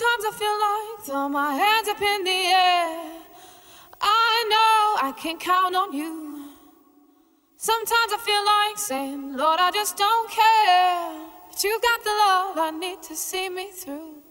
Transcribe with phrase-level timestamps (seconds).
[0.00, 3.12] Sometimes I feel like throw my hands up in the air.
[4.00, 6.42] I know I can count on you.
[7.58, 11.28] Sometimes I feel like saying, Lord, I just don't care.
[11.50, 14.22] But you got the love I need to see me through.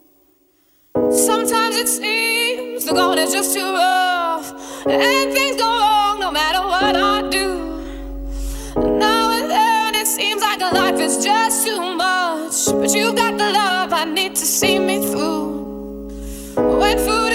[1.12, 4.50] Sometimes it seems the going is just too rough.
[4.88, 7.46] And things go wrong no matter what I do.
[8.74, 12.66] Now and then it seems like life is just too much.
[12.66, 15.59] But you got the love I need to see me through
[16.90, 17.29] find food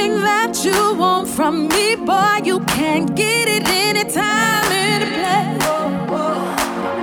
[0.00, 5.62] Anything that you want from me, boy, you can get it anytime, any place.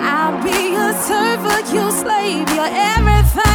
[0.02, 3.47] I'll be your server, your slave, your everything.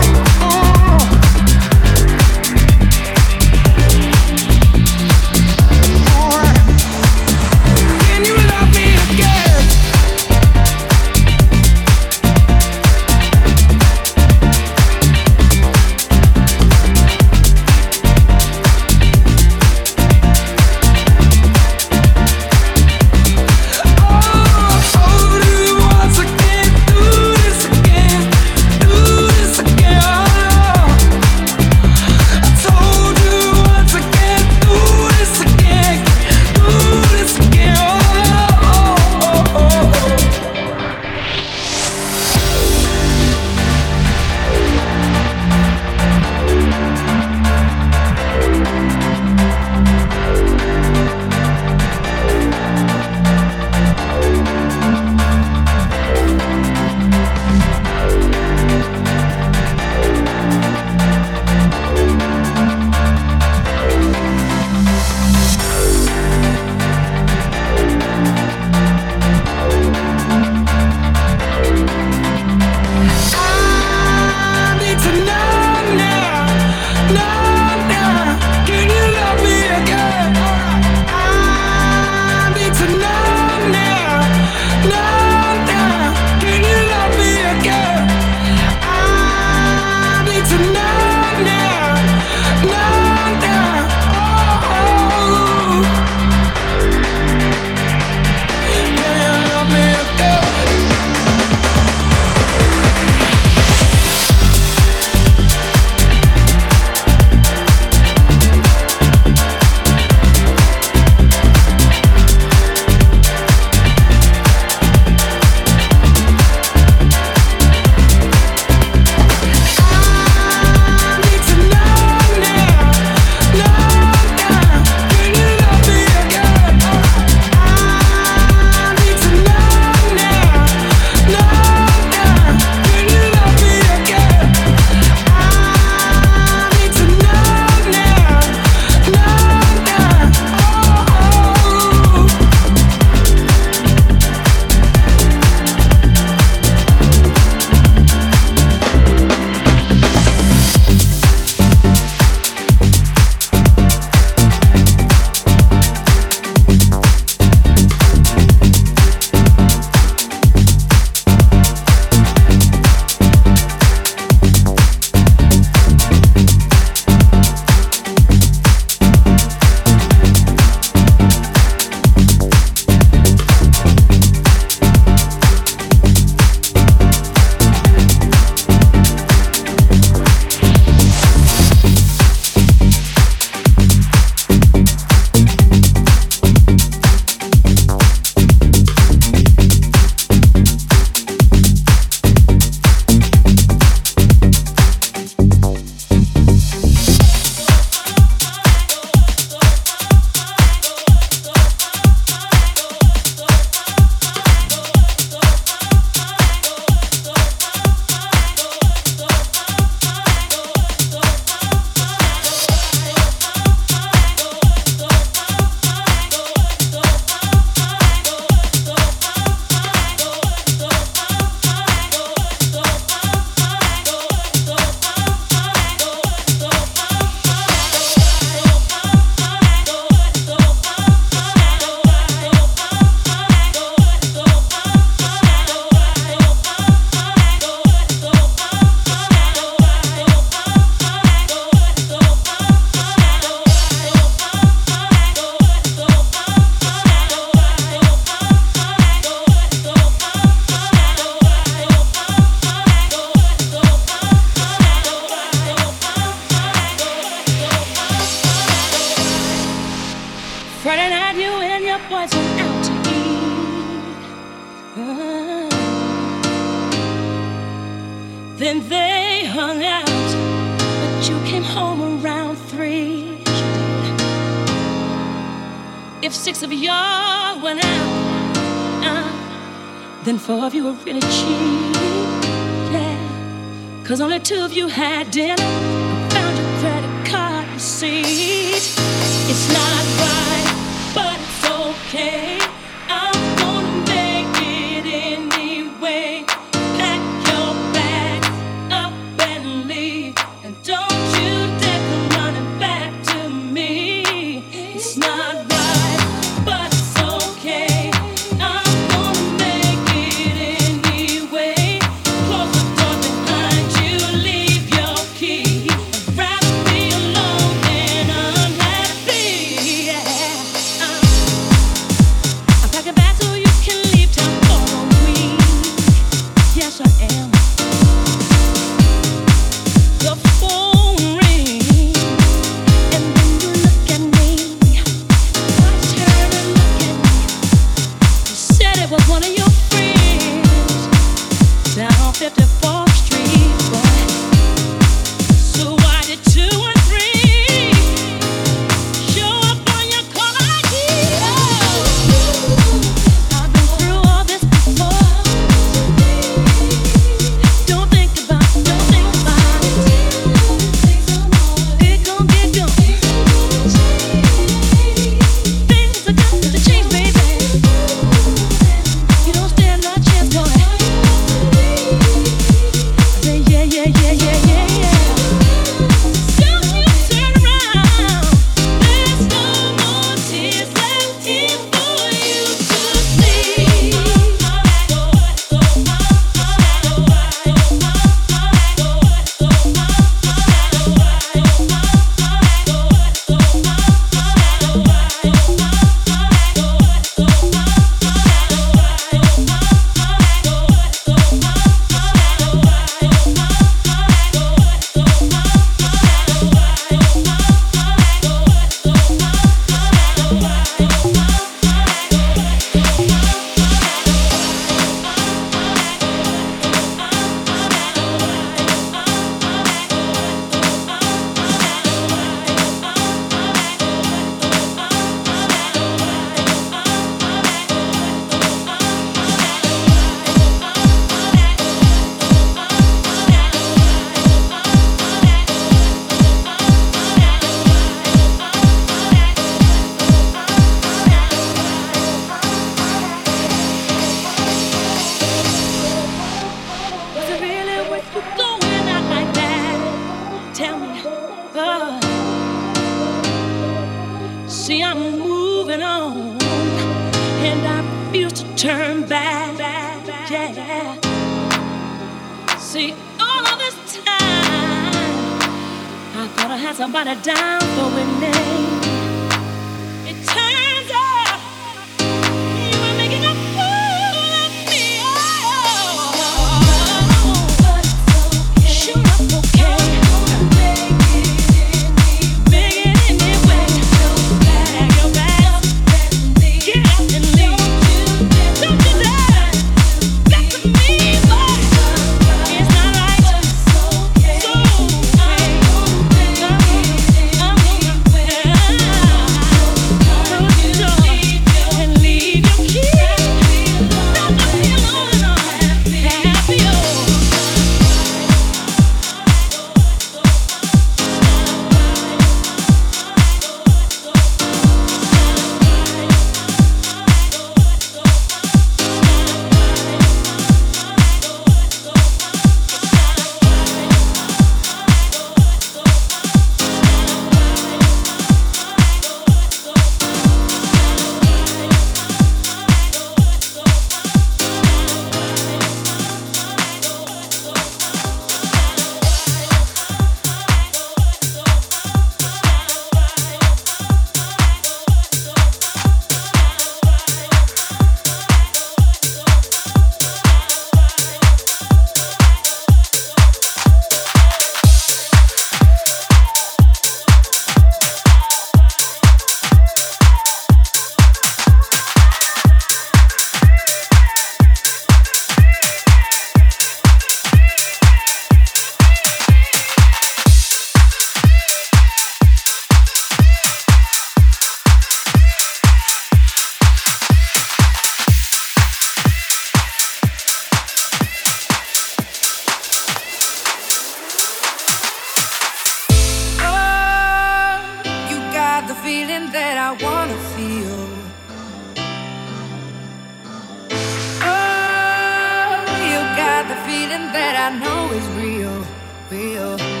[596.91, 598.85] Feeling that I know is real,
[599.31, 600.00] real.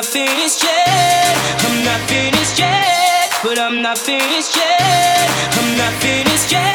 [0.00, 1.36] not finished yet.
[1.60, 3.30] I'm not finished yet.
[3.42, 5.28] But I'm not finished yet.
[5.58, 6.69] I'm not finished yet.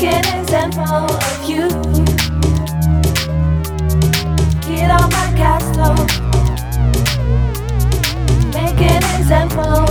[0.00, 1.68] Make an example of you.
[4.62, 6.06] Get on my gas stove.
[8.54, 9.89] Make an example